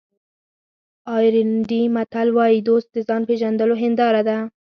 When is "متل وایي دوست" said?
1.95-2.87